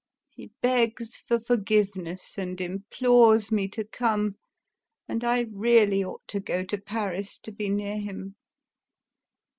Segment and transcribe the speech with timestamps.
[0.31, 4.33] He begs for forgiveness, and implores me to come,
[5.07, 8.35] and I really ought to go to Paris to be near him.